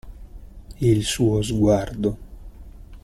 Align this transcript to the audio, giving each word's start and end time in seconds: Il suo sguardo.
Il 0.79 1.03
suo 1.03 1.43
sguardo. 1.43 2.11